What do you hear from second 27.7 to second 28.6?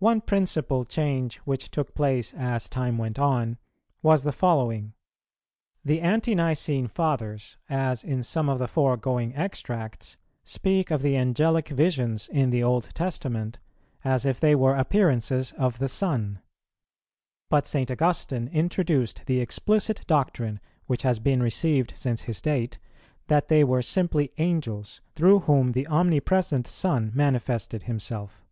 Himself.